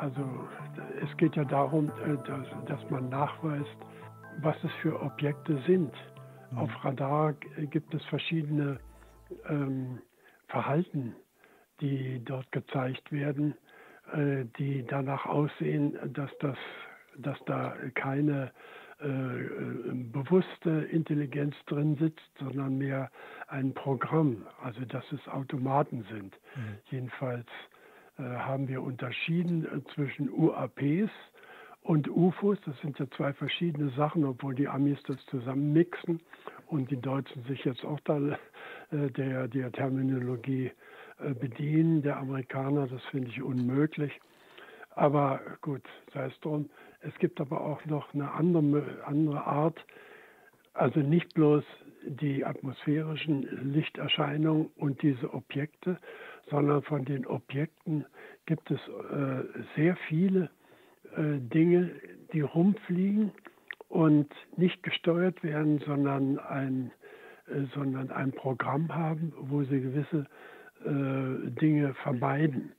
[0.00, 0.48] Also
[1.02, 3.76] es geht ja darum, äh, dass, dass man nachweist,
[4.40, 5.92] was es für Objekte sind.
[6.50, 6.58] Mhm.
[6.58, 7.34] Auf Radar
[7.70, 8.80] gibt es verschiedene
[9.48, 10.00] ähm,
[10.48, 11.14] Verhalten,
[11.80, 13.54] die dort gezeigt werden,
[14.12, 16.56] äh, die danach aussehen, dass, das,
[17.18, 18.52] dass da keine
[19.02, 23.10] äh, äh, bewusste Intelligenz drin sitzt, sondern mehr
[23.48, 26.34] ein Programm, also dass es Automaten sind.
[26.56, 26.78] Mhm.
[26.90, 27.46] Jedenfalls
[28.22, 31.10] haben wir unterschieden äh, zwischen UAPs
[31.82, 32.58] und UFOs.
[32.66, 36.20] Das sind ja zwei verschiedene Sachen, obwohl die Amis das zusammen mixen
[36.66, 38.18] und die Deutschen sich jetzt auch da
[38.90, 40.70] äh, der, der Terminologie
[41.18, 42.02] äh, bedienen.
[42.02, 44.12] Der Amerikaner, das finde ich unmöglich.
[44.90, 46.68] Aber gut, sei es drum.
[47.00, 49.84] Es gibt aber auch noch eine andere, andere Art,
[50.74, 51.64] also nicht bloß
[52.04, 55.98] die atmosphärischen Lichterscheinungen und diese Objekte,
[56.50, 58.04] sondern von den Objekten
[58.46, 59.44] gibt es äh,
[59.76, 60.50] sehr viele
[61.16, 61.90] äh, Dinge,
[62.32, 63.32] die rumfliegen
[63.88, 66.92] und nicht gesteuert werden, sondern ein,
[67.48, 70.26] äh, sondern ein Programm haben, wo sie gewisse
[70.84, 72.72] äh, Dinge vermeiden.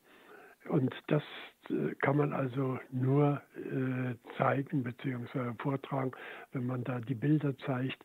[0.69, 1.23] Und das
[1.69, 5.53] äh, kann man also nur äh, zeigen bzw.
[5.59, 6.11] vortragen,
[6.51, 8.03] wenn man da die Bilder zeigt,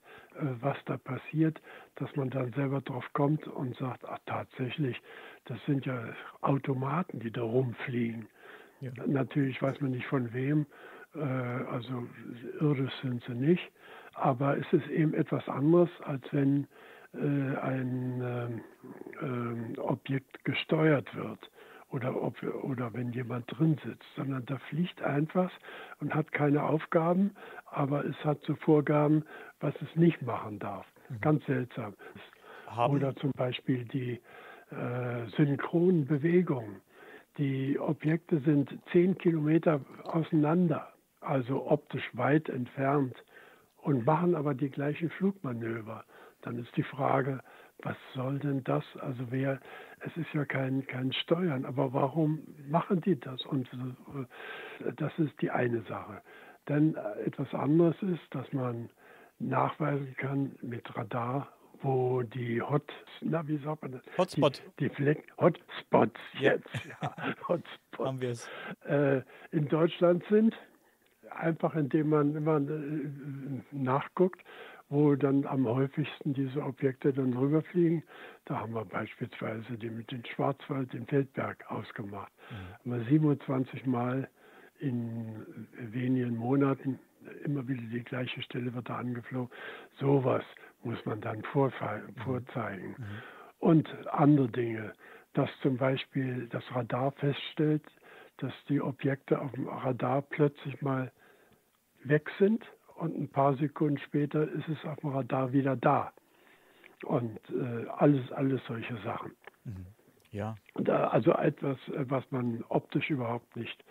[0.61, 1.62] was da passiert,
[1.95, 5.01] dass man dann selber drauf kommt und sagt, ach tatsächlich,
[5.47, 6.05] das sind ja
[6.42, 8.28] Automaten, die da rumfliegen.
[8.80, 8.91] Ja.
[9.06, 10.66] Natürlich weiß man nicht von wem,
[11.14, 12.06] äh, also
[12.61, 13.72] irdisch sind sie nicht,
[14.14, 16.67] aber es ist eben etwas anderes, als wenn
[17.14, 18.61] äh, ein ähm,
[19.22, 21.50] ähm, Objekt gesteuert wird
[21.91, 25.51] oder, ob, oder wenn jemand drin sitzt, sondern da fliegt einfach
[26.01, 27.34] und hat keine Aufgaben,
[27.67, 29.24] aber es hat so Vorgaben,
[29.61, 30.86] was es nicht machen darf.
[31.08, 31.20] Mhm.
[31.20, 31.95] Ganz seltsam.
[32.67, 34.20] Haben oder zum Beispiel die
[34.70, 36.80] äh, synchronen Bewegungen.
[37.38, 40.88] Die Objekte sind zehn Kilometer auseinander,
[41.20, 43.14] also optisch weit entfernt
[43.82, 46.04] und machen aber die gleichen Flugmanöver.
[46.42, 47.40] Dann ist die Frage,
[47.82, 48.84] was soll denn das?
[49.00, 49.60] Also wer,
[50.00, 53.44] es ist ja kein, kein Steuern, aber warum machen die das?
[53.46, 56.22] Und äh, das ist die eine Sache.
[56.64, 58.88] Dann äh, etwas anderes ist, dass man
[59.38, 61.48] nachweisen kann mit Radar,
[61.83, 64.03] wo die Hot, na wie sagt man das?
[64.19, 64.63] Hotspot.
[64.79, 66.69] Die, die Fleck, Hotspots jetzt,
[67.03, 67.14] ja,
[67.48, 68.48] Hotspots Haben wir es.
[68.87, 70.55] Äh, in Deutschland sind.
[71.31, 73.11] Einfach indem man immer äh,
[73.73, 74.42] nachguckt
[74.89, 78.03] wo dann am häufigsten diese Objekte dann rüberfliegen.
[78.45, 82.33] Da haben wir beispielsweise die mit dem Schwarzwald, den Feldberg ausgemacht.
[82.51, 82.93] Mhm.
[82.93, 84.29] Haben wir 27 Mal
[84.79, 86.98] in wenigen Monaten
[87.45, 89.51] immer wieder die gleiche Stelle wird da angeflogen.
[89.98, 90.45] Sowas
[90.86, 92.20] muss man dann mhm.
[92.24, 92.89] vorzeigen.
[92.98, 93.23] Mhm.
[93.58, 94.92] Und andere Dinge,
[95.35, 97.83] dass zum Beispiel das Radar feststellt,
[98.39, 101.11] dass die Objekte auf dem Radar plötzlich mal
[102.05, 102.64] weg sind
[102.96, 106.13] und ein paar Sekunden später ist es auf dem Radar wieder da.
[107.05, 109.33] Und äh, alles, alles solche Sachen.
[109.64, 109.86] Mhm.
[110.30, 110.57] Ja.
[110.75, 113.85] Also etwas, was man optisch überhaupt nicht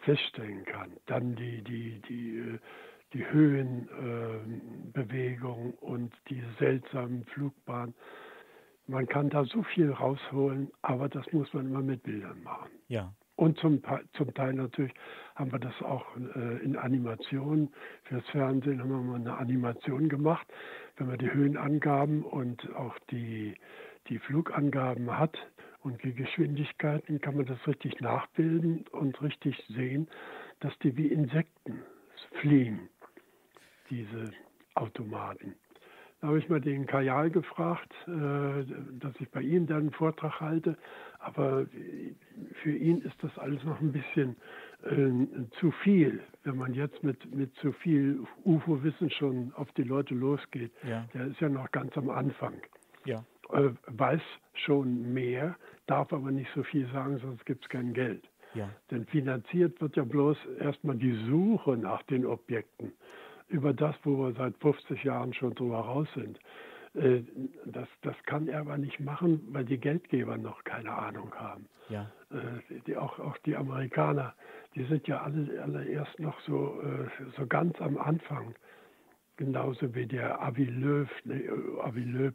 [0.00, 0.92] feststellen kann.
[1.06, 2.58] Dann die, die, die,
[3.12, 7.94] die Höhenbewegung äh, und die seltsamen Flugbahnen.
[8.86, 12.70] Man kann da so viel rausholen, aber das muss man immer mit Bildern machen.
[12.88, 13.14] Ja.
[13.36, 13.80] Und zum,
[14.12, 14.92] zum Teil natürlich
[15.34, 17.72] haben wir das auch äh, in Animationen.
[18.04, 20.46] Fürs Fernsehen haben wir mal eine Animation gemacht.
[20.96, 23.56] Wenn man die Höhenangaben und auch die,
[24.08, 25.36] die Flugangaben hat
[25.80, 30.08] und die Geschwindigkeiten, kann man das richtig nachbilden und richtig sehen,
[30.60, 31.82] dass die wie Insekten
[32.40, 32.88] fliegen,
[33.92, 34.32] diese
[34.74, 35.54] Automaten.
[36.20, 38.64] Da habe ich mal den Kajal gefragt, äh,
[39.00, 40.78] dass ich bei ihm dann einen Vortrag halte.
[41.18, 41.66] Aber
[42.62, 44.36] für ihn ist das alles noch ein bisschen
[44.84, 46.22] äh, zu viel.
[46.44, 51.06] Wenn man jetzt mit, mit zu viel UFO-Wissen schon auf die Leute losgeht, ja.
[51.12, 52.54] der ist ja noch ganz am Anfang.
[53.04, 53.24] Ja.
[53.52, 54.22] Äh, weiß
[54.54, 55.56] schon mehr,
[55.86, 58.22] darf aber nicht so viel sagen, sonst gibt es kein Geld.
[58.54, 58.70] Ja.
[58.90, 62.92] Denn finanziert wird ja bloß erstmal die Suche nach den Objekten
[63.52, 66.38] über das, wo wir seit 50 Jahren schon drüber raus sind.
[66.94, 67.22] Äh,
[67.64, 71.66] das, das kann er aber nicht machen, weil die Geldgeber noch keine Ahnung haben.
[71.88, 72.10] Ja.
[72.30, 74.34] Äh, die, auch, auch die Amerikaner,
[74.74, 78.54] die sind ja alle, alle erst noch so, äh, so ganz am Anfang.
[79.36, 81.08] Genauso wie der Avi Löw.
[81.24, 81.42] Ne,
[81.82, 82.34] Avi Löw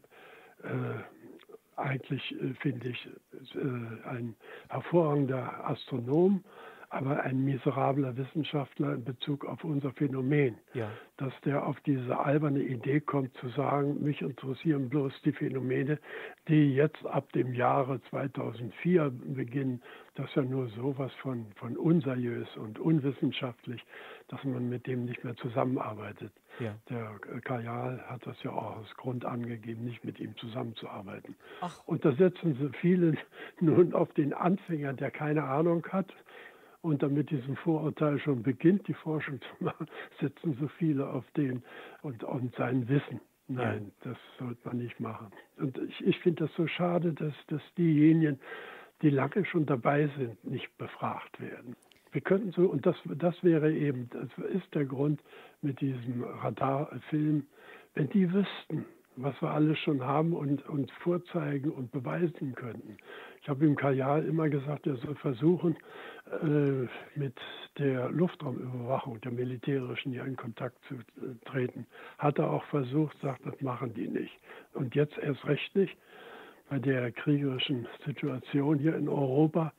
[1.75, 4.35] eigentlich finde ich ein
[4.69, 6.43] hervorragender Astronom,
[6.89, 10.55] aber ein miserabler Wissenschaftler in Bezug auf unser Phänomen.
[10.73, 10.89] Ja.
[11.17, 15.99] Dass der auf diese alberne Idee kommt zu sagen, mich interessieren bloß die Phänomene,
[16.47, 19.81] die jetzt ab dem Jahre 2004 beginnen.
[20.15, 23.83] Das ist ja nur sowas von, von unseriös und unwissenschaftlich,
[24.29, 26.31] dass man mit dem nicht mehr zusammenarbeitet.
[26.59, 26.73] Ja.
[26.89, 31.35] Der Kajal hat das ja auch als Grund angegeben, nicht mit ihm zusammenzuarbeiten.
[31.61, 31.85] Ach.
[31.85, 33.15] Und da setzen sie viele
[33.59, 36.11] nun auf den Anfänger, der keine Ahnung hat,
[36.81, 39.87] und damit diesem Vorurteil schon beginnt, die Forschung zu machen,
[40.21, 41.63] setzen so viele auf den
[42.01, 43.19] und, und sein Wissen.
[43.49, 45.27] Nein, das sollte man nicht machen.
[45.57, 48.39] Und ich, ich finde das so schade, dass, dass diejenigen,
[49.01, 51.75] die lange schon dabei sind, nicht befragt werden.
[52.11, 55.21] Wir könnten so, und das, das wäre eben, das ist der Grund
[55.61, 57.45] mit diesem Radarfilm,
[57.93, 58.85] wenn die wüssten,
[59.17, 62.97] was wir alles schon haben und, und vorzeigen und beweisen könnten.
[63.41, 65.75] Ich habe ihm Kajal immer gesagt, er soll versuchen,
[66.43, 66.87] äh,
[67.17, 67.35] mit
[67.77, 71.87] der Luftraumüberwachung der militärischen hier in Kontakt zu äh, treten.
[72.19, 74.37] Hat er auch versucht, sagt, das machen die nicht.
[74.73, 75.97] Und jetzt erst recht nicht
[76.69, 79.73] bei der kriegerischen Situation hier in Europa.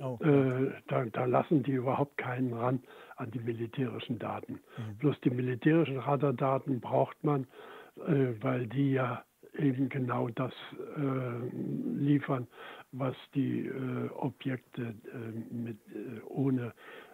[0.00, 0.16] Oh.
[0.22, 2.80] Äh, da, da, lassen die überhaupt keinen ran
[3.16, 4.54] an die militärischen Daten.
[4.54, 4.96] Mhm.
[4.98, 7.48] Bloß die militärischen Radardaten braucht man,
[8.40, 9.24] weil die ja
[9.58, 10.52] eben genau das
[10.96, 11.56] äh,
[11.96, 12.46] liefern,
[12.92, 16.72] was die äh, Objekte äh, mit, äh, ohne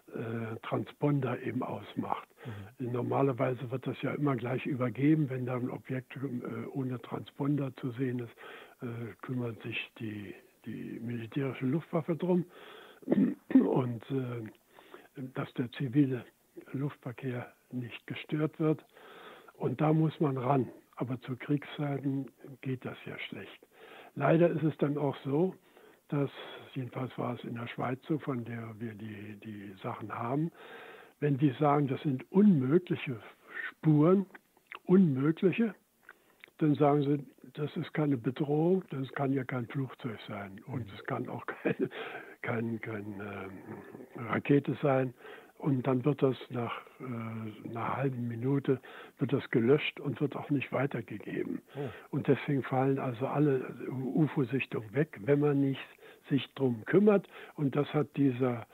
[0.09, 2.29] äh, Transponder eben ausmacht.
[2.79, 2.93] Mhm.
[2.93, 6.19] Normalerweise wird das ja immer gleich übergeben, wenn da ein Objekt
[6.73, 8.35] ohne Transponder zu sehen ist,
[9.23, 10.35] kümmert sich die,
[10.67, 12.45] die militärische Luftwaffe drum
[13.55, 14.03] und
[15.17, 16.27] dass der zivile
[16.73, 18.85] Luftverkehr nicht gestört wird.
[19.56, 20.69] Und da muss man ran.
[20.97, 22.31] Aber zu Kriegszeiten
[22.61, 23.67] geht das ja schlecht.
[24.15, 25.55] Leider ist es dann auch so,
[26.09, 26.31] dass,
[26.75, 30.53] jedenfalls war es in der Schweiz so, von der wir die, die Sachen haben,
[31.21, 33.21] wenn die sagen, das sind unmögliche
[33.71, 34.27] Spuren,
[34.85, 35.75] unmögliche,
[36.59, 41.05] dann sagen sie, das ist keine Bedrohung, das kann ja kein Flugzeug sein und es
[41.07, 41.91] kann auch keine,
[42.43, 43.50] keine, keine
[44.17, 45.15] äh, Rakete sein,
[45.64, 48.81] und dann wird das nach äh, einer halben Minute
[49.19, 51.62] wird das gelöscht und wird auch nicht weitergegeben.
[51.75, 51.88] Oh.
[52.11, 55.81] Und deswegen fallen also alle UFO-Sichtungen weg, wenn man nicht
[56.28, 57.26] sich drum kümmert.
[57.55, 58.66] Und das hat dieser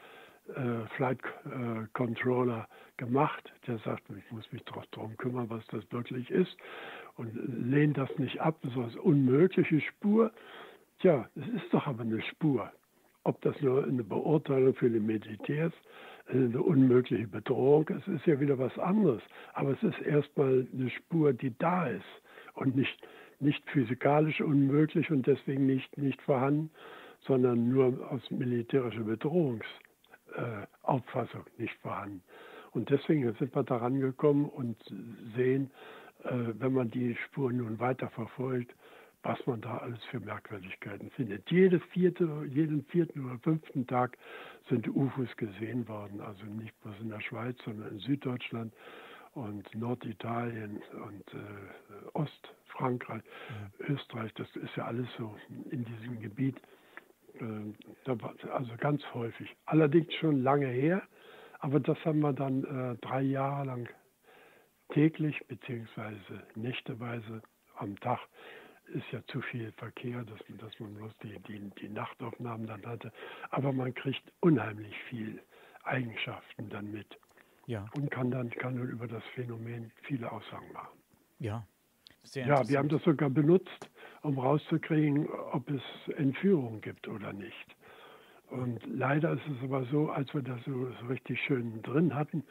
[0.48, 2.66] äh, Flight äh, Controller
[2.96, 3.52] gemacht.
[3.68, 6.56] Der sagt, ich muss mich doch darum kümmern, was das wirklich ist.
[7.14, 7.32] Und
[7.70, 10.32] lehnt das nicht ab, das ist eine unmögliche Spur.
[10.98, 12.72] Tja, es ist doch aber eine Spur.
[13.22, 15.72] Ob das nur eine Beurteilung für die Militärs
[16.32, 17.88] eine unmögliche Bedrohung.
[17.88, 19.22] Es ist ja wieder was anderes.
[19.54, 22.04] Aber es ist erstmal eine Spur, die da ist
[22.54, 22.96] und nicht,
[23.40, 26.70] nicht physikalisch unmöglich und deswegen nicht, nicht vorhanden,
[27.26, 32.22] sondern nur aus militärischer Bedrohungsauffassung äh, nicht vorhanden.
[32.72, 34.76] Und deswegen sind wir daran gekommen und
[35.36, 35.70] sehen,
[36.24, 38.74] äh, wenn man die Spur nun weiter verfolgt,
[39.22, 41.50] was man da alles für Merkwürdigkeiten findet.
[41.50, 44.16] Jede vierte, jeden vierten oder fünften Tag
[44.68, 48.72] sind UFOs gesehen worden, also nicht bloß in der Schweiz, sondern in Süddeutschland
[49.34, 53.22] und Norditalien und äh, Ostfrankreich,
[53.80, 53.86] ja.
[53.88, 55.34] Österreich, das ist ja alles so
[55.70, 56.56] in diesem Gebiet.
[57.40, 58.10] Äh,
[58.50, 59.54] also ganz häufig.
[59.66, 61.02] Allerdings schon lange her,
[61.60, 63.88] aber das haben wir dann äh, drei Jahre lang
[64.92, 67.42] täglich beziehungsweise nächteweise
[67.76, 68.20] am Tag
[68.90, 73.12] ist ja zu viel Verkehr, dass, dass man bloß die, die, die Nachtaufnahmen dann hatte.
[73.50, 75.40] Aber man kriegt unheimlich viel
[75.84, 77.18] Eigenschaften dann mit.
[77.66, 77.86] Ja.
[77.96, 80.98] Und kann dann, kann dann über das Phänomen viele Aussagen machen.
[81.38, 81.66] Ja.
[82.22, 83.88] Sehr ja, wir haben das sogar benutzt,
[84.22, 85.82] um rauszukriegen, ob es
[86.16, 87.76] Entführungen gibt oder nicht.
[88.50, 92.44] Und leider ist es aber so, als wir das so, so richtig schön drin hatten,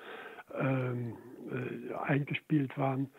[0.57, 1.17] ähm,
[1.51, 3.09] äh, eingespielt waren,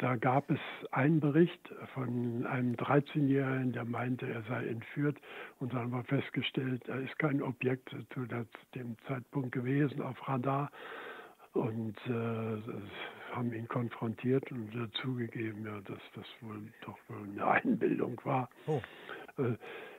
[0.00, 0.58] da gab es
[0.92, 1.60] einen Bericht
[1.92, 5.18] von einem 13-Jährigen, der meinte, er sei entführt.
[5.58, 8.26] Und dann war festgestellt, er ist kein Objekt zu
[8.74, 10.70] dem Zeitpunkt gewesen auf Radar.
[11.52, 17.46] Und äh, haben ihn konfrontiert und äh, zugegeben, ja, dass das wohl doch wohl eine
[17.46, 18.48] Einbildung war.
[18.68, 18.80] Oh.
[19.36, 19.56] Äh,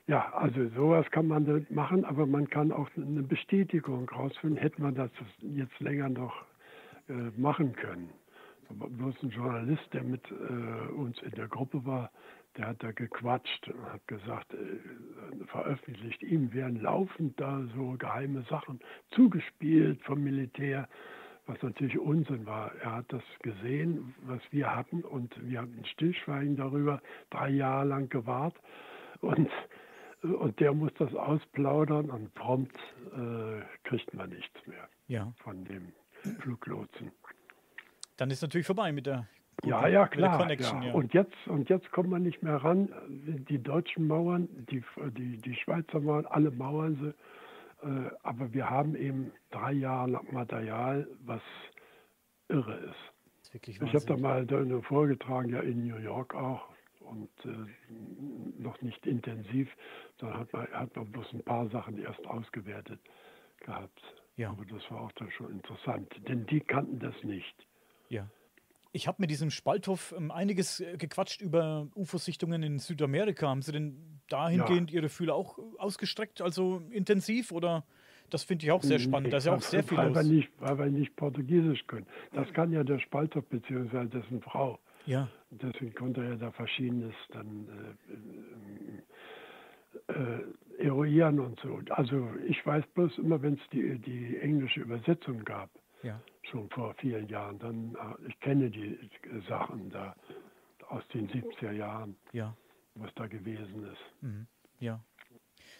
[0.08, 4.58] ja, also sowas kann man machen, aber man kann auch eine Bestätigung rausfinden.
[4.58, 6.34] Hätte man das jetzt länger noch
[7.08, 8.10] äh, machen können
[8.72, 12.12] bloß ein Journalist, der mit äh, uns in der Gruppe war,
[12.58, 18.44] der hat da gequatscht und hat gesagt, äh, veröffentlicht, ihm werden laufend da so geheime
[18.50, 18.80] Sachen
[19.12, 20.88] zugespielt vom Militär,
[21.46, 22.74] was natürlich Unsinn war.
[22.82, 28.10] Er hat das gesehen, was wir hatten und wir hatten Stillschweigen darüber, drei Jahre lang
[28.10, 28.56] gewahrt
[29.22, 29.50] und
[30.24, 32.76] und der muss das ausplaudern und prompt
[33.16, 35.34] äh, kriegt man nichts mehr ja.
[35.44, 35.94] von dem
[36.42, 37.12] Fluglotsen.
[38.22, 39.28] Dann ist natürlich vorbei mit der
[39.64, 40.48] ja, ja, klar.
[40.48, 40.84] Ja.
[40.84, 40.94] Ja.
[40.94, 42.90] Und, jetzt, und jetzt kommt man nicht mehr ran.
[43.50, 44.84] Die deutschen Mauern, die,
[45.18, 46.96] die, die Schweizer Mauern, alle Mauern
[47.82, 47.88] sie.
[47.88, 51.42] Äh, aber wir haben eben drei Jahre Material, was
[52.48, 53.56] irre ist.
[53.56, 54.46] ist ich habe da mal
[54.84, 56.70] vorgetragen, ja in New York auch.
[57.00, 57.50] Und äh,
[58.62, 59.68] noch nicht intensiv,
[60.20, 63.00] sondern hat man, hat man bloß ein paar Sachen erst ausgewertet
[63.66, 64.00] gehabt.
[64.36, 64.52] Ja.
[64.52, 67.66] Aber das war auch dann schon interessant, denn die kannten das nicht.
[68.12, 68.30] Ja.
[68.94, 73.48] Ich habe mit diesem Spalthoff ähm, einiges äh, gequatscht über UFO-Sichtungen in Südamerika.
[73.48, 74.98] Haben Sie denn dahingehend ja.
[74.98, 77.86] Ihre Fühler auch ausgestreckt, also intensiv oder?
[78.30, 79.34] Das finde ich auch sehr spannend.
[79.34, 80.16] Da ist ja auch sehr viel weil los.
[80.18, 82.06] Wir nicht, weil wir nicht Portugiesisch können.
[82.34, 84.06] Das kann ja der Spalthoff bzw.
[84.06, 84.80] dessen Frau.
[85.06, 85.28] Ja.
[85.50, 87.98] Deswegen konnte er da Verschiedenes dann
[90.08, 91.82] äh, äh, eruieren und so.
[91.90, 95.70] Also ich weiß bloß immer, wenn es die, die englische Übersetzung gab,
[96.04, 96.22] ja.
[96.44, 97.60] schon vor vielen Jahren.
[97.60, 98.98] Dann, äh, ich kenne die
[99.48, 100.16] Sachen da
[100.90, 102.56] aus den 70er Jahren, ja.
[102.96, 104.22] was da gewesen ist.
[104.22, 104.48] Mhm.
[104.80, 105.04] Ja.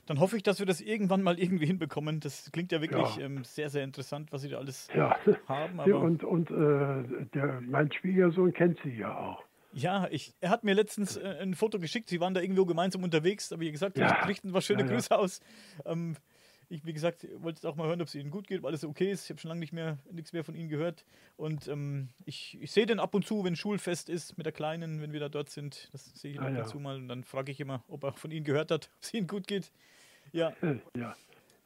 [0.06, 2.20] Dann hoffe ich, dass wir das irgendwann mal irgendwie hinbekommen.
[2.20, 3.26] Das klingt ja wirklich ja.
[3.26, 5.16] Ähm, sehr, sehr interessant, was Sie da alles ja.
[5.48, 5.80] haben.
[5.80, 9.44] Aber und und äh, der, mein Schwiegersohn kennt Sie ja auch.
[9.74, 12.10] Ja, ich, er hat mir letztens äh, ein Foto geschickt.
[12.10, 13.52] Sie waren da irgendwo gemeinsam unterwegs.
[13.54, 14.08] Aber wie gesagt, ja.
[14.28, 15.40] richten was schöne Grüße aus.
[15.86, 16.16] Ähm,
[16.72, 19.12] ich, wie gesagt, wollte auch mal hören, ob es Ihnen gut geht, ob alles okay
[19.12, 19.26] ist.
[19.26, 21.06] Ich habe schon lange nicht mehr, nichts mehr von Ihnen gehört.
[21.36, 25.02] Und ähm, ich, ich sehe den ab und zu, wenn Schulfest ist mit der Kleinen,
[25.02, 25.90] wenn wir da dort sind.
[25.92, 26.64] Das sehe ich ah, ab ja.
[26.64, 26.96] und zu mal.
[26.96, 29.48] Und dann frage ich immer, ob er von Ihnen gehört hat, ob es Ihnen gut
[29.48, 29.72] geht.
[30.32, 30.54] Ja.
[30.96, 31.16] Ja.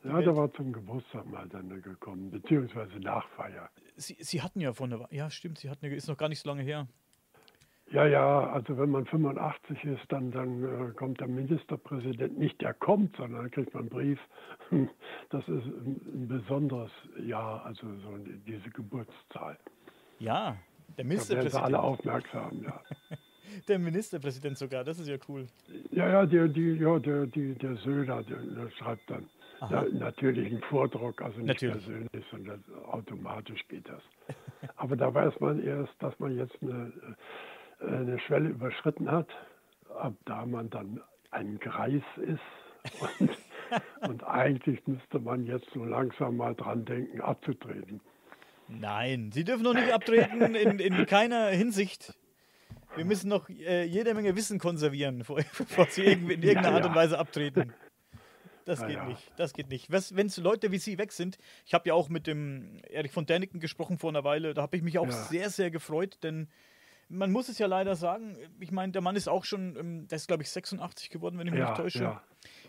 [0.03, 3.71] Ja, der war zum Geburtstag mal dann gekommen, beziehungsweise Nachfeier.
[3.95, 6.41] Sie, Sie hatten ja von der, ja stimmt, Sie hatten ja, ist noch gar nicht
[6.41, 6.87] so lange her.
[7.91, 12.73] Ja, ja, also wenn man 85 ist, dann, dann äh, kommt der Ministerpräsident, nicht der
[12.73, 14.19] kommt, sondern dann kriegt man einen Brief.
[15.29, 19.57] Das ist ein, ein besonderes Jahr, also so diese Geburtszahl.
[20.19, 20.57] Ja,
[20.97, 21.53] der Ministerpräsident.
[21.53, 22.81] Da werden alle aufmerksam, ja.
[23.67, 25.47] der Ministerpräsident sogar, das ist ja cool.
[25.91, 29.29] Ja, ja, die, die, ja der, die, der Söder, der, der schreibt dann
[29.69, 31.85] ja, natürlich einen Vordruck, also nicht natürlich.
[31.85, 34.01] persönlich, sondern automatisch geht das.
[34.75, 36.91] Aber da weiß man erst, dass man jetzt eine
[37.87, 39.29] eine Schwelle überschritten hat,
[39.97, 41.01] ab da man dann
[41.31, 42.99] ein Greis ist.
[43.19, 43.29] Und,
[44.09, 48.01] und eigentlich müsste man jetzt so langsam mal dran denken, abzutreten.
[48.67, 52.13] Nein, Sie dürfen noch nicht abtreten, in, in keiner Hinsicht.
[52.95, 55.19] Wir müssen noch äh, jede Menge Wissen konservieren,
[55.57, 57.73] bevor Sie in irgendeiner ja, Art und Weise abtreten.
[58.65, 59.05] Das geht ja.
[59.05, 59.31] nicht.
[59.37, 59.91] Das geht nicht.
[59.91, 63.27] Wenn es Leute wie Sie weg sind, ich habe ja auch mit dem Erich von
[63.27, 66.47] Däniken gesprochen vor einer Weile, da habe ich mich auch sehr, sehr gefreut, denn
[67.07, 70.17] man muss es ja leider sagen, ich meine, der Mann ist auch schon, ähm, der
[70.17, 72.03] ist glaube ich 86 geworden, wenn ich mich ja, nicht täusche.
[72.03, 72.21] Ja.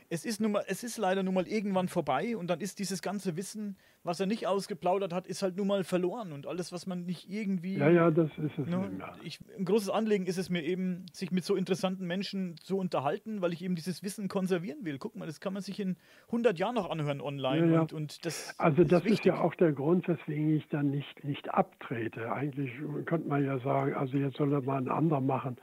[0.09, 3.03] Es ist, nun mal, es ist leider nun mal irgendwann vorbei und dann ist dieses
[3.03, 6.87] ganze Wissen, was er nicht ausgeplaudert hat, ist halt nun mal verloren und alles, was
[6.87, 7.77] man nicht irgendwie.
[7.77, 8.67] Ja, ja, das ist es.
[8.69, 8.91] Ne,
[9.25, 13.43] ich, ein großes Anliegen ist es mir eben, sich mit so interessanten Menschen zu unterhalten,
[13.43, 14.99] weil ich eben dieses Wissen konservieren will.
[14.99, 15.97] Guck mal, das kann man sich in
[16.27, 17.67] 100 Jahren noch anhören online.
[17.67, 17.81] Ja, ja.
[17.83, 21.25] Und, und das also, das ist, ist, ja auch der Grund, weswegen ich dann nicht,
[21.25, 22.33] nicht abtrete.
[22.33, 22.71] Eigentlich
[23.07, 25.57] könnte man ja sagen, also jetzt soll er mal ein anderer machen.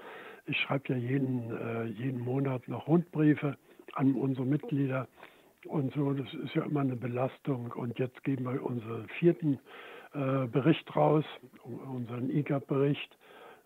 [0.45, 3.57] Ich schreibe ja jeden, äh, jeden Monat noch Rundbriefe
[3.93, 5.07] an unsere Mitglieder
[5.65, 6.13] und so.
[6.13, 7.71] Das ist ja immer eine Belastung.
[7.71, 9.59] Und jetzt geben wir unseren vierten
[10.13, 11.25] äh, Bericht raus,
[11.63, 13.17] unseren IGAP-Bericht.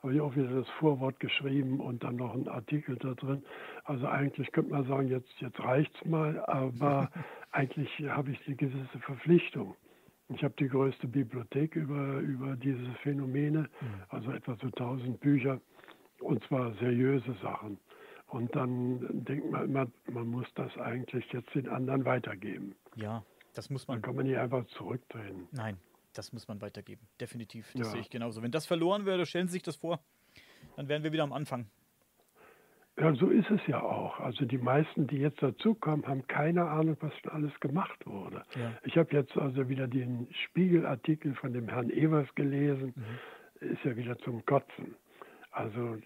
[0.04, 3.44] Habe ich auch wieder das Vorwort geschrieben und dann noch einen Artikel da drin.
[3.84, 7.10] Also eigentlich könnte man sagen, jetzt, jetzt reicht es mal, aber
[7.52, 9.76] eigentlich habe ich eine gewisse Verpflichtung.
[10.30, 14.04] Ich habe die größte Bibliothek über, über diese Phänomene, mhm.
[14.10, 15.60] also etwa so 1000 Bücher,
[16.20, 17.80] und zwar seriöse Sachen.
[18.28, 22.76] Und dann denkt man immer, man muss das eigentlich jetzt den anderen weitergeben.
[22.96, 23.98] Ja, das muss man.
[23.98, 25.48] Dann kann man nicht einfach zurückdrehen.
[25.52, 25.78] Nein,
[26.14, 27.08] das muss man weitergeben.
[27.22, 27.72] Definitiv.
[27.74, 27.92] Das ja.
[27.94, 28.42] sehe ich genauso.
[28.42, 30.00] Wenn das verloren wäre, stellen Sie sich das vor,
[30.76, 31.68] dann wären wir wieder am Anfang.
[33.00, 34.20] Ja, so ist es ja auch.
[34.20, 38.44] Also die meisten, die jetzt dazukommen, haben keine Ahnung, was schon alles gemacht wurde.
[38.56, 38.74] Ja.
[38.84, 42.94] Ich habe jetzt also wieder den Spiegelartikel von dem Herrn Evers gelesen.
[42.96, 43.68] Mhm.
[43.68, 44.96] Ist ja wieder zum Kotzen.
[45.58, 45.98] Also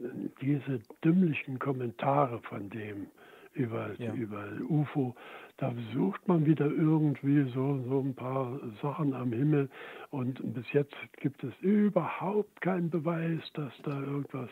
[0.41, 3.07] diese dümmlichen Kommentare von dem
[3.53, 4.13] über, ja.
[4.13, 5.13] über UFO,
[5.57, 9.69] da sucht man wieder irgendwie so, so ein paar Sachen am Himmel
[10.09, 14.49] und bis jetzt gibt es überhaupt keinen Beweis, dass da irgendwas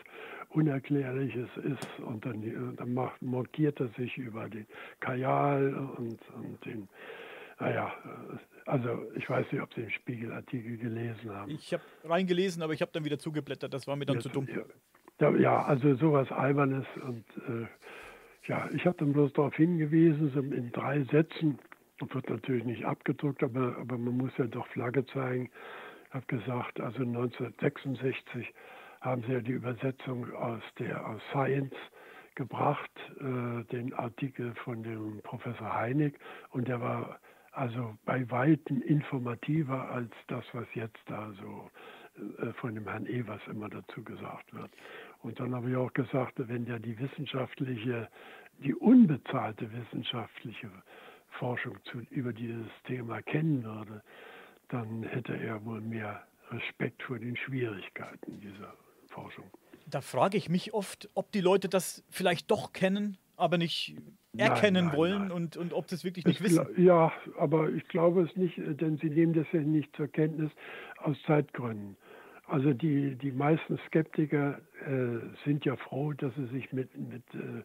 [0.50, 4.66] Unerklärliches ist und dann, dann macht, markiert er sich über den
[5.00, 6.88] Kajal und, und den
[7.60, 7.92] naja,
[8.64, 11.50] also ich weiß nicht, ob Sie den Spiegelartikel gelesen haben.
[11.50, 13.74] Ich habe reingelesen, aber ich habe dann wieder zugeblättert.
[13.74, 14.48] Das war mir dann ja, zu dumm.
[14.48, 14.62] Ja,
[15.20, 17.66] ja, also sowas Albernes und äh,
[18.46, 21.58] Ja, ich habe dann bloß darauf hingewiesen, so in drei Sätzen,
[22.00, 25.50] das wird natürlich nicht abgedruckt, aber, aber man muss ja doch Flagge zeigen.
[26.08, 28.52] Ich habe gesagt, also 1966
[29.02, 31.74] haben sie ja die Übersetzung aus der aus Science
[32.36, 36.14] gebracht, äh, den Artikel von dem Professor Heinig,
[36.50, 37.20] und der war
[37.52, 41.70] also bei weitem informativer als das, was jetzt da so
[42.42, 44.70] äh, von dem Herrn Evers immer dazu gesagt wird.
[45.22, 48.08] Und dann habe ich auch gesagt, wenn der die wissenschaftliche,
[48.58, 50.70] die unbezahlte wissenschaftliche
[51.38, 54.02] Forschung zu, über dieses Thema kennen würde,
[54.68, 58.74] dann hätte er wohl mehr Respekt vor den Schwierigkeiten dieser
[59.08, 59.44] Forschung.
[59.86, 63.96] Da frage ich mich oft, ob die Leute das vielleicht doch kennen, aber nicht
[64.36, 65.30] erkennen nein, nein, wollen nein.
[65.30, 66.66] Und, und ob das wirklich nicht ich wissen.
[66.76, 70.50] Ja, aber ich glaube es nicht, denn sie nehmen das ja nicht zur Kenntnis
[70.98, 71.96] aus Zeitgründen.
[72.50, 77.62] Also die, die meisten Skeptiker äh, sind ja froh, dass sie sich mit, mit äh,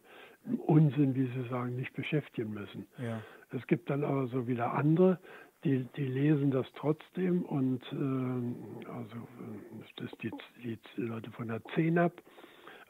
[0.67, 2.85] Unsinn, wie sie sagen, nicht beschäftigen müssen.
[2.99, 3.19] Ja.
[3.51, 5.19] Es gibt dann aber so wieder andere,
[5.63, 10.31] die, die lesen das trotzdem und äh, also äh, das die,
[10.63, 12.21] die Leute von der CENAP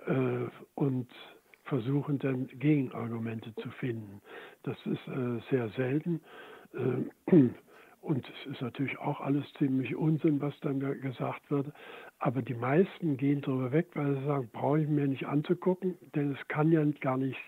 [0.06, 1.08] äh, und
[1.64, 4.22] versuchen dann Gegenargumente zu finden.
[4.64, 6.20] Das ist äh, sehr selten.
[8.06, 11.74] Und es ist natürlich auch alles ziemlich Unsinn, was dann gesagt wird.
[12.20, 16.34] Aber die meisten gehen darüber weg, weil sie sagen, brauche ich mir nicht anzugucken, denn
[16.34, 17.40] es kann ja gar nicht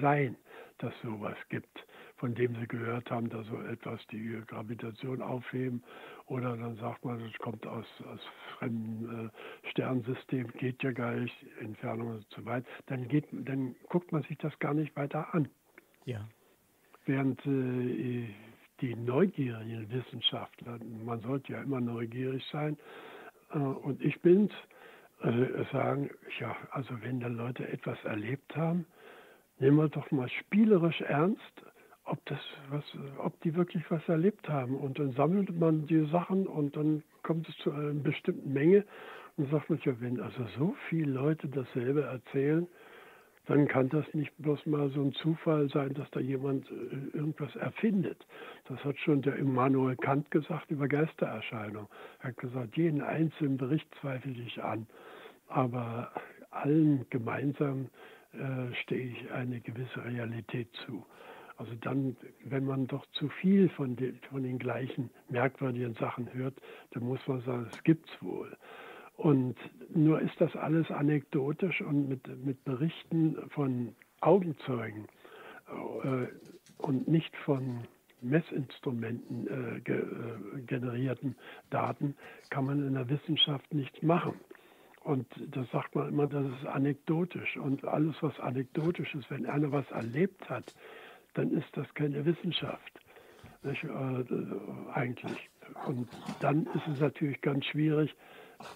[0.00, 0.36] sein,
[0.78, 5.82] dass sowas gibt von dem sie gehört haben, dass so etwas die Gravitation aufheben.
[6.26, 8.20] Oder dann sagt man, das kommt aus, aus
[8.58, 12.64] fremden äh, Sternsystemen, geht ja gar nicht, Entfernung ist zu weit.
[12.86, 15.48] Dann, geht, dann guckt man sich das gar nicht weiter an.
[16.04, 16.26] Ja.
[17.04, 18.28] Während äh,
[18.80, 22.76] die neugierigen Wissenschaftler, man sollte ja immer neugierig sein,
[23.52, 24.52] äh, und ich bin's,
[25.22, 28.86] äh, sagen, ja, also wenn da Leute etwas erlebt haben,
[29.58, 31.40] nehmen wir doch mal spielerisch ernst,
[32.04, 32.38] ob das
[32.70, 32.84] was,
[33.18, 34.76] ob die wirklich was erlebt haben.
[34.76, 38.84] Und dann sammelt man die Sachen und dann kommt es zu einer bestimmten Menge
[39.36, 42.66] und sagt man ja, wenn also so viele Leute dasselbe erzählen,
[43.46, 47.54] dann kann das nicht bloß mal so ein Zufall sein, dass da jemand äh, irgendwas
[47.56, 48.26] erfindet.
[48.68, 51.88] Das hat schon der Immanuel Kant gesagt über Geistererscheinung.
[52.20, 54.86] Er hat gesagt, jeden einzelnen Bericht zweifle ich an,
[55.48, 56.12] aber
[56.50, 57.88] allen gemeinsam
[58.32, 61.06] äh, stehe ich eine gewisse Realität zu.
[61.56, 66.54] Also dann, wenn man doch zu viel von den, von den gleichen merkwürdigen Sachen hört,
[66.90, 68.54] dann muss man sagen, es gibt's wohl.
[69.16, 69.56] Und
[69.94, 75.06] nur ist das alles anekdotisch und mit, mit Berichten von Augenzeugen
[75.68, 76.26] äh,
[76.78, 77.86] und nicht von
[78.20, 81.36] Messinstrumenten äh, ge, äh, generierten
[81.70, 82.14] Daten
[82.50, 84.34] kann man in der Wissenschaft nichts machen.
[85.00, 87.56] Und das sagt man immer, das ist anekdotisch.
[87.56, 90.74] Und alles, was anekdotisch ist, wenn einer was erlebt hat,
[91.34, 93.00] dann ist das keine Wissenschaft.
[93.62, 94.24] Nicht, äh,
[94.92, 95.48] eigentlich.
[95.86, 96.08] Und
[96.40, 98.14] dann ist es natürlich ganz schwierig,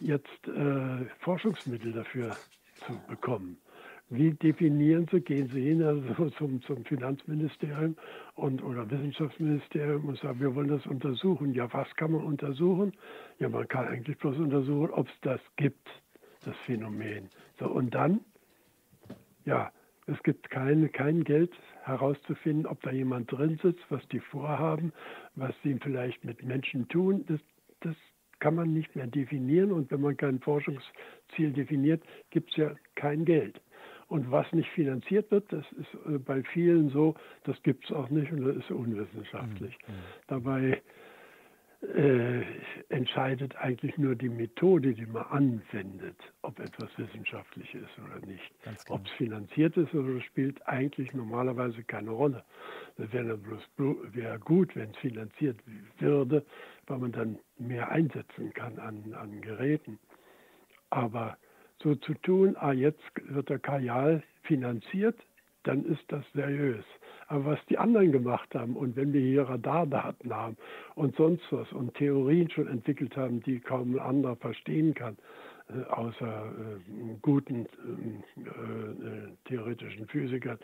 [0.00, 2.36] jetzt äh, Forschungsmittel dafür
[2.86, 3.58] zu bekommen.
[4.12, 7.96] Wie definieren Sie, gehen Sie hin also zum, zum Finanzministerium
[8.34, 11.54] und, oder Wissenschaftsministerium und sagen, wir wollen das untersuchen.
[11.54, 12.92] Ja, was kann man untersuchen?
[13.38, 15.88] Ja, man kann eigentlich bloß untersuchen, ob es das gibt,
[16.44, 17.28] das Phänomen.
[17.60, 18.20] So, und dann,
[19.44, 19.70] ja,
[20.06, 24.92] es gibt kein, kein Geld herauszufinden, ob da jemand drin sitzt, was die vorhaben,
[25.36, 27.24] was sie vielleicht mit Menschen tun.
[27.28, 27.40] Das,
[27.78, 27.94] das
[28.40, 29.72] kann man nicht mehr definieren.
[29.72, 33.60] Und wenn man kein Forschungsziel definiert, gibt es ja kein Geld.
[34.08, 38.10] Und was nicht finanziert wird, das ist äh, bei vielen so, das gibt es auch
[38.10, 39.78] nicht und das ist unwissenschaftlich.
[39.86, 39.92] Mhm.
[40.26, 40.82] Dabei
[41.82, 42.42] äh,
[42.90, 48.52] entscheidet eigentlich nur die Methode, die man anwendet, ob etwas wissenschaftlich ist oder nicht.
[48.90, 52.44] Ob es finanziert ist oder spielt eigentlich normalerweise keine Rolle.
[52.98, 53.62] Das wäre bloß
[54.12, 55.56] wär gut, wenn es finanziert
[55.98, 56.44] würde,
[56.90, 59.98] weil man dann mehr einsetzen kann an, an Geräten.
[60.90, 61.36] Aber
[61.82, 65.16] so zu tun, ah, jetzt wird der Kajal finanziert,
[65.62, 66.84] dann ist das seriös.
[67.28, 70.56] Aber was die anderen gemacht haben und wenn wir hier Radardaten haben
[70.96, 75.16] und sonst was und Theorien schon entwickelt haben, die kaum ein anderer verstehen kann,
[75.68, 80.58] äh, außer äh, guten äh, äh theoretischen Physikern,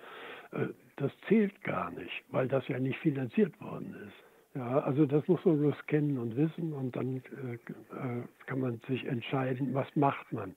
[0.50, 4.25] äh, das zählt gar nicht, weil das ja nicht finanziert worden ist.
[4.56, 9.04] Ja, also das muss man bloß kennen und wissen und dann äh, kann man sich
[9.04, 10.54] entscheiden, was macht man.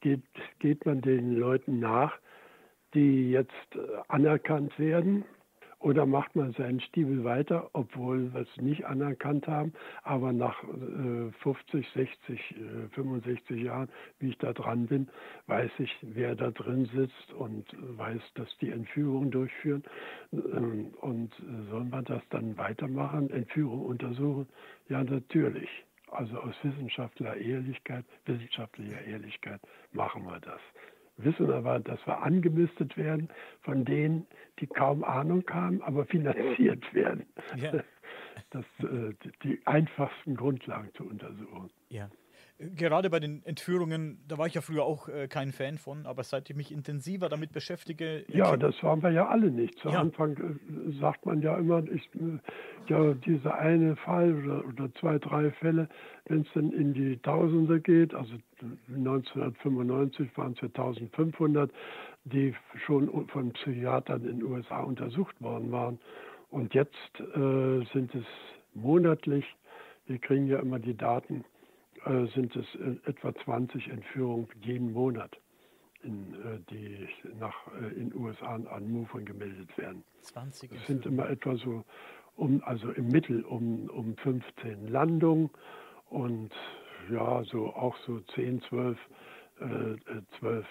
[0.00, 0.22] Geht,
[0.58, 2.12] geht man den Leuten nach,
[2.92, 5.24] die jetzt äh, anerkannt werden?
[5.80, 11.32] Oder macht man seinen Stiefel weiter, obwohl wir es nicht anerkannt haben, aber nach äh,
[11.42, 13.88] 50, 60, äh, 65 Jahren,
[14.18, 15.08] wie ich da dran bin,
[15.46, 17.64] weiß ich, wer da drin sitzt und
[17.96, 19.82] weiß, dass die Entführung durchführen.
[20.32, 24.46] Ähm, und äh, soll man das dann weitermachen, Entführung untersuchen?
[24.88, 25.68] Ja, natürlich.
[26.10, 29.60] Also aus Wissenschaftler Ehrlichkeit, wissenschaftlicher Ehrlichkeit
[29.92, 30.60] machen wir das
[31.24, 33.28] wissen aber, dass wir angemistet werden
[33.62, 34.26] von denen,
[34.58, 37.26] die kaum Ahnung haben, aber finanziert werden.
[37.56, 37.72] Ja.
[38.52, 41.70] Das, äh, die einfachsten Grundlagen zu untersuchen.
[41.88, 42.10] Ja
[42.76, 46.22] gerade bei den Entführungen, da war ich ja früher auch äh, kein Fan von, aber
[46.24, 48.24] seit ich mich intensiver damit beschäftige.
[48.28, 49.78] Ja, das waren wir ja alle nicht.
[49.78, 50.00] Zu ja.
[50.00, 52.38] Anfang äh, sagt man ja immer, ich, äh,
[52.88, 55.88] ja, dieser eine Fall oder, oder zwei, drei Fälle,
[56.26, 58.34] wenn es dann in die Tausende geht, also
[58.88, 61.70] 1995 waren es ja 1500,
[62.24, 65.98] die schon von Psychiatern in den USA untersucht worden waren.
[66.50, 68.24] Und jetzt äh, sind es
[68.74, 69.44] monatlich,
[70.06, 71.44] wir kriegen ja immer die Daten,
[72.06, 75.36] äh, sind es äh, etwa 20 Entführungen jeden Monat,
[76.02, 77.08] in, äh, die
[77.38, 77.54] nach
[77.96, 80.02] in USA an MUFON gemeldet werden.
[80.32, 81.84] 20 Es sind immer etwa so
[82.36, 85.50] um, also im Mittel um, um 15 Landungen
[86.08, 86.54] und
[87.10, 88.98] ja, so auch so 10, 12
[90.38, 90.66] zwölf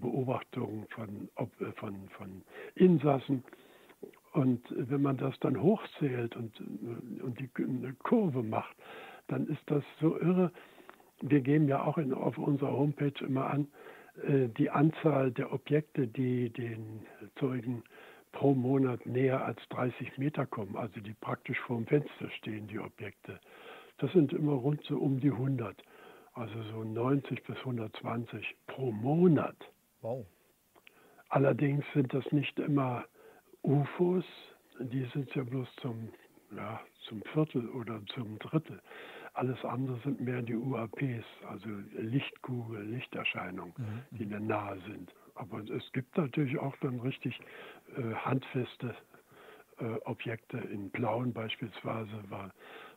[0.00, 1.28] Beobachtungen von,
[1.74, 2.42] von, von
[2.76, 3.42] Insassen.
[4.32, 6.52] Und wenn man das dann hochzählt und,
[7.20, 8.76] und die eine Kurve macht,
[9.28, 10.52] dann ist das so irre.
[11.20, 13.68] Wir geben ja auch in, auf unserer Homepage immer an,
[14.26, 17.06] äh, die Anzahl der Objekte, die den
[17.38, 17.82] Zeugen
[18.32, 22.78] pro Monat näher als 30 Meter kommen, also die praktisch vor dem Fenster stehen, die
[22.78, 23.40] Objekte.
[23.98, 25.82] Das sind immer rund so um die 100,
[26.34, 29.56] also so 90 bis 120 pro Monat.
[30.02, 30.24] Wow.
[31.30, 33.04] Allerdings sind das nicht immer
[33.62, 34.24] UFOs,
[34.78, 36.10] die sind ja bloß zum,
[36.56, 38.80] ja, zum Viertel oder zum Drittel.
[39.34, 44.16] Alles andere sind mehr die UAPs, also Lichtkugel, Lichterscheinungen, mhm.
[44.16, 45.14] die mir nahe sind.
[45.34, 47.38] Aber es gibt natürlich auch dann richtig
[47.96, 48.94] äh, handfeste
[49.78, 50.58] äh, Objekte.
[50.58, 52.50] In Blauen beispielsweise war,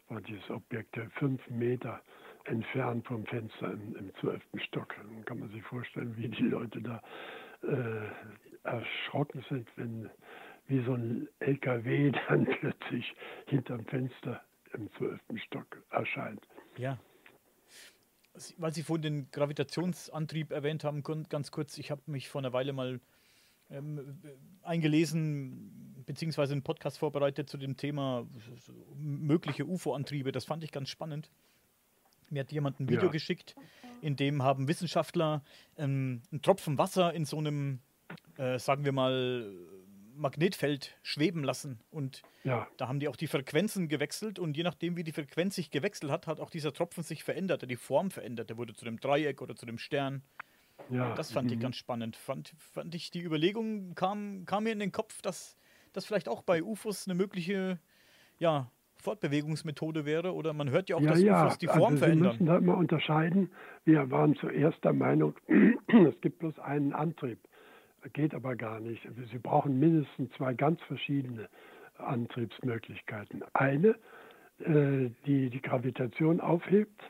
[0.10, 2.02] war dieses Objekt fünf Meter
[2.46, 4.42] entfernt vom Fenster im, im 12.
[4.68, 4.96] Stock.
[4.98, 7.02] Dann kann man sich vorstellen, wie die Leute da
[7.64, 8.08] äh,
[8.64, 10.10] erschrocken sind, wenn
[10.68, 13.14] wie so ein LKW dann plötzlich
[13.48, 14.42] hinterm Fenster
[14.74, 16.48] im zwölften Stock erscheint.
[16.78, 16.98] Ja.
[18.58, 22.72] Weil Sie vorhin den Gravitationsantrieb erwähnt haben, ganz kurz, ich habe mich vor einer Weile
[22.72, 23.02] mal
[23.70, 24.22] ähm,
[24.64, 28.26] eingelesen, beziehungsweise einen Podcast vorbereitet zu dem Thema
[28.96, 30.32] mögliche UFO-Antriebe.
[30.32, 31.30] Das fand ich ganz spannend.
[32.30, 33.12] Mir hat jemand ein Video ja.
[33.12, 33.56] geschickt,
[34.02, 35.44] in dem haben Wissenschaftler
[35.78, 37.80] ähm, einen Tropfen Wasser in so einem,
[38.38, 39.54] äh, sagen wir mal,
[40.16, 41.80] Magnetfeld schweben lassen.
[41.90, 42.68] Und ja.
[42.78, 46.12] da haben die auch die Frequenzen gewechselt und je nachdem, wie die Frequenz sich gewechselt
[46.12, 48.50] hat, hat auch dieser Tropfen sich verändert, die Form verändert.
[48.50, 50.24] Der wurde zu einem Dreieck oder zu einem Stern.
[50.90, 51.14] Ja.
[51.16, 51.54] Das fand mhm.
[51.54, 52.16] ich ganz spannend.
[52.16, 55.58] Fand, fand ich, die Überlegung kam, kam mir in den Kopf, dass
[55.94, 57.80] das vielleicht auch bei UFOs eine mögliche
[58.40, 60.34] ja, Fortbewegungsmethode wäre.
[60.34, 61.46] Oder man hört ja auch, ja, dass ja.
[61.46, 62.24] UFOs die Form also verändern.
[62.24, 63.52] Wir müssen da immer unterscheiden.
[63.86, 67.40] Wir waren zuerst der Meinung, es gibt bloß einen Antrieb
[68.14, 69.08] geht aber gar nicht.
[69.32, 71.50] Sie brauchen mindestens zwei ganz verschiedene
[71.98, 73.44] Antriebsmöglichkeiten.
[73.54, 73.96] Eine,
[74.60, 77.02] äh, die die Gravitation aufhebt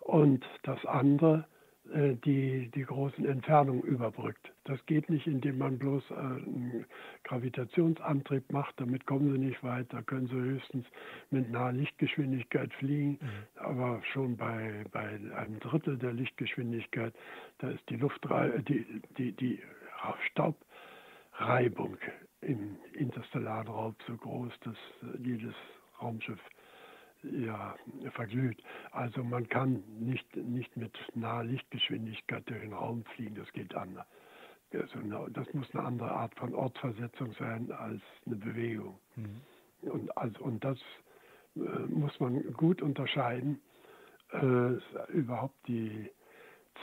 [0.00, 1.46] und das andere,
[1.92, 4.52] äh, die die großen Entfernungen überbrückt.
[4.64, 6.84] Das geht nicht, indem man bloß äh, einen
[7.24, 8.74] Gravitationsantrieb macht.
[8.78, 9.92] Damit kommen sie nicht weit.
[9.92, 10.84] Da können sie höchstens
[11.30, 13.18] mit naher Lichtgeschwindigkeit fliegen.
[13.20, 13.28] Mhm.
[13.56, 17.14] Aber schon bei, bei einem Drittel der Lichtgeschwindigkeit,
[17.58, 18.26] da ist die Luft,
[18.68, 18.84] die,
[19.16, 19.60] die, die
[20.30, 21.96] Staubreibung
[22.40, 24.76] im interstellaren Raum so groß, dass
[25.18, 25.54] jedes
[26.00, 26.40] Raumschiff
[27.22, 27.74] ja,
[28.12, 28.62] verglüht.
[28.92, 34.06] Also man kann nicht, nicht mit naher Lichtgeschwindigkeit durch den Raum fliegen, das geht anders.
[34.72, 38.98] Also, das muss eine andere Art von Ortversetzung sein als eine Bewegung.
[39.14, 39.40] Mhm.
[39.90, 40.78] Und, also, und das
[41.54, 43.60] äh, muss man gut unterscheiden.
[44.32, 44.74] Äh,
[45.12, 46.10] überhaupt die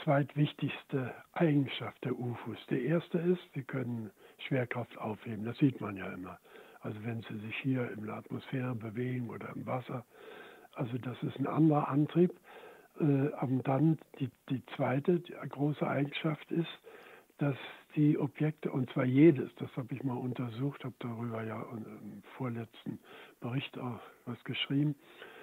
[0.02, 2.58] zweitwichtigste Eigenschaft der UFOs.
[2.70, 4.10] Der erste ist, sie können
[4.48, 5.44] Schwerkraft aufheben.
[5.44, 6.38] Das sieht man ja immer.
[6.80, 10.04] Also wenn sie sich hier in der Atmosphäre bewegen oder im Wasser.
[10.74, 12.32] Also das ist ein anderer Antrieb.
[13.00, 16.68] Äh, aber dann die, die zweite die große Eigenschaft ist,
[17.38, 17.56] dass
[17.96, 22.98] die Objekte, und zwar jedes, das habe ich mal untersucht, habe darüber ja im vorletzten
[23.40, 25.33] Bericht auch was geschrieben, äh,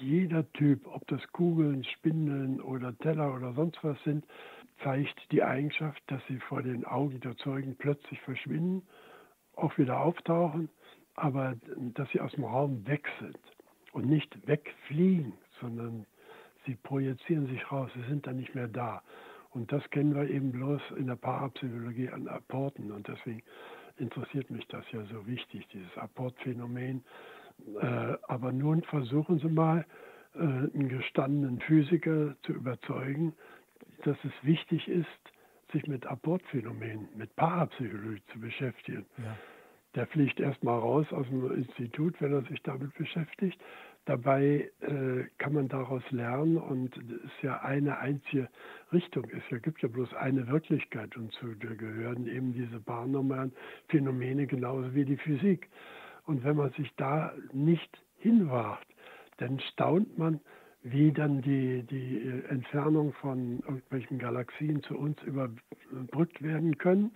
[0.00, 4.26] jeder Typ, ob das Kugeln, Spindeln oder Teller oder sonst was sind,
[4.82, 8.82] zeigt die Eigenschaft, dass sie vor den Augen der Zeugen plötzlich verschwinden
[9.56, 10.68] auch wieder auftauchen,
[11.14, 11.54] aber
[11.94, 13.38] dass sie aus dem Raum weg sind
[13.92, 16.06] und nicht wegfliegen, sondern
[16.66, 19.02] sie projizieren sich raus, sie sind dann nicht mehr da.
[19.50, 22.90] Und das kennen wir eben bloß in der Parapsychologie an Apporten.
[22.90, 23.42] Und deswegen
[23.98, 27.04] interessiert mich das ja so wichtig, dieses Apportphänomen.
[27.80, 29.86] Äh, aber nun versuchen Sie mal,
[30.34, 33.34] äh, einen gestandenen Physiker zu überzeugen,
[34.04, 35.06] dass es wichtig ist,
[35.72, 39.06] sich mit Apportphänomenen, mit Parapsychologie zu beschäftigen.
[39.18, 39.36] Ja.
[39.94, 43.60] Der fliegt erstmal raus aus dem Institut, wenn er sich damit beschäftigt.
[44.06, 48.48] Dabei äh, kann man daraus lernen und es ist ja eine einzige
[48.92, 49.24] Richtung.
[49.30, 53.52] Es gibt ja bloß eine Wirklichkeit und zu der gehören eben diese paranormalen
[53.88, 55.70] Phänomene genauso wie die Physik.
[56.26, 58.86] Und wenn man sich da nicht hinwagt,
[59.38, 60.40] dann staunt man,
[60.82, 67.12] wie dann die, die Entfernung von irgendwelchen Galaxien zu uns überbrückt werden können.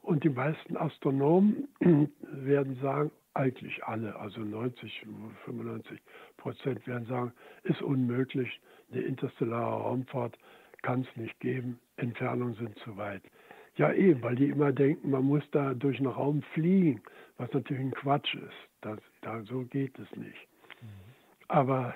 [0.00, 1.68] Und die meisten Astronomen
[2.20, 5.06] werden sagen, eigentlich alle, also 90,
[5.44, 6.00] 95
[6.36, 8.60] Prozent werden sagen, ist unmöglich,
[8.90, 10.38] eine interstellare Raumfahrt
[10.82, 13.22] kann es nicht geben, Entfernungen sind zu weit.
[13.76, 17.00] Ja, eben, weil die immer denken, man muss da durch den Raum fliegen,
[17.38, 18.68] was natürlich ein Quatsch ist.
[18.82, 20.48] Das, da, so geht es nicht.
[20.82, 20.88] Mhm.
[21.48, 21.94] Aber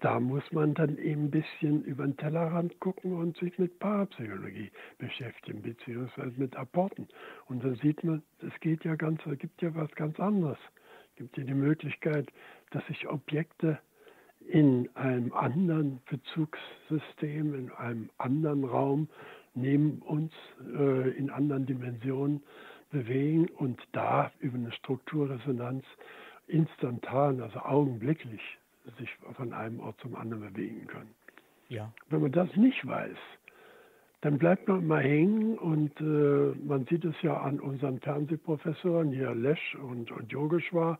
[0.00, 4.70] da muss man dann eben ein bisschen über den Tellerrand gucken und sich mit Parapsychologie
[4.98, 7.08] beschäftigen, beziehungsweise mit Apporten.
[7.46, 10.58] Und dann sieht man, es geht ja ganz, es gibt ja was ganz anderes.
[11.10, 12.28] Es gibt ja die Möglichkeit,
[12.70, 13.78] dass sich Objekte
[14.46, 19.08] in einem anderen Bezugssystem, in einem anderen Raum
[19.56, 22.42] neben uns äh, in anderen Dimensionen
[22.90, 25.84] bewegen und da über eine Strukturresonanz
[26.46, 28.40] instantan, also augenblicklich
[28.98, 31.10] sich von einem Ort zum anderen bewegen können.
[31.68, 31.92] Ja.
[32.08, 33.16] Wenn man das nicht weiß,
[34.20, 39.34] dann bleibt man immer hängen und äh, man sieht es ja an unseren Fernsehprofessoren, hier
[39.34, 40.98] Lesch und, und Yogeshwar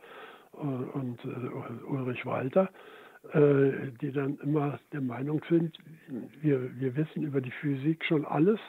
[0.54, 2.68] äh, und äh, Ulrich Walter,
[3.34, 5.78] die dann immer der Meinung sind,
[6.40, 8.60] wir, wir wissen über die Physik schon alles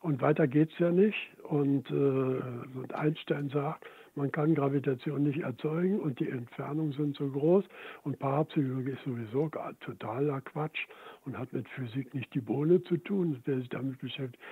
[0.00, 1.18] und weiter geht es ja nicht.
[1.42, 7.28] Und, äh, und Einstein sagt, man kann Gravitation nicht erzeugen und die Entfernungen sind so
[7.28, 7.64] groß.
[8.02, 10.86] Und Parapsychologie ist sowieso totaler Quatsch
[11.26, 13.40] und hat mit Physik nicht die Bohne zu tun.
[13.44, 14.42] Wer sich damit beschäftigt,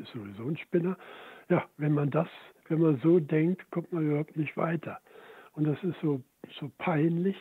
[0.00, 0.96] ist sowieso ein Spinner.
[1.48, 2.28] Ja, wenn man das,
[2.68, 5.00] wenn man so denkt, kommt man überhaupt nicht weiter.
[5.54, 6.22] Und das ist so,
[6.60, 7.36] so peinlich,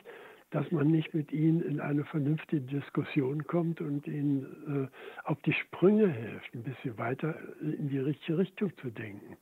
[0.51, 5.53] dass man nicht mit ihnen in eine vernünftige Diskussion kommt und ihnen äh, auf die
[5.53, 9.37] Sprünge hilft, ein bisschen weiter in die richtige Richtung zu denken.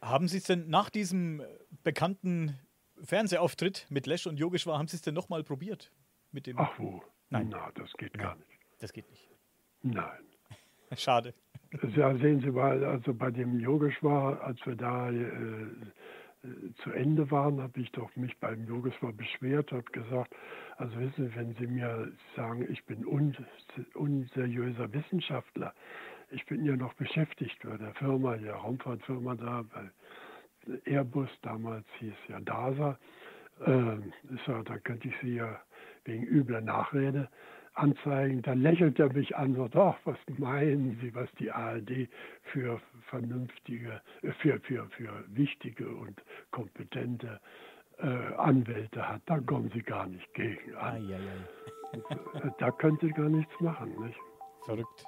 [0.00, 1.42] Haben Sie es denn nach diesem
[1.82, 2.58] bekannten
[3.02, 5.90] Fernsehauftritt mit Lesch und Yogeshwar, haben Sie es denn nochmal probiert?
[6.30, 7.02] Mit dem Ach wo?
[7.30, 7.48] Nein.
[7.50, 8.48] Na, das geht gar nicht.
[8.80, 9.28] Das geht nicht.
[9.82, 10.24] Nein.
[10.96, 11.34] Schade.
[11.94, 15.66] Ja, sehen Sie mal, also bei dem Yogeshwar, als wir da äh,
[16.82, 20.34] zu Ende waren, habe ich doch mich beim Yogeshwar beschwert, habe gesagt,
[20.76, 23.36] also wissen Sie, wenn Sie mir sagen, ich bin un
[23.94, 25.74] unseriöser Wissenschaftler,
[26.30, 29.90] ich bin ja noch beschäftigt bei der Firma, der Raumfahrtfirma da, bei
[30.84, 32.98] Airbus, damals hieß ja DASA.
[33.66, 33.96] Äh,
[34.46, 35.60] ja, da könnte ich Sie ja
[36.04, 37.28] wegen übler Nachrede
[37.78, 38.42] anzeigen.
[38.42, 42.08] Dann lächelt er mich an und sagt, ach, was meinen Sie, was die ARD
[42.42, 47.40] für vernünftige, äh, für, für, für wichtige und kompetente
[47.98, 49.22] äh, Anwälte hat.
[49.26, 51.02] Da kommen Sie gar nicht gegen an.
[51.10, 52.00] Ai, ai,
[52.44, 52.50] ai.
[52.58, 53.94] da könnte gar nichts machen.
[54.00, 54.18] Nicht?
[54.64, 55.04] Verrückt.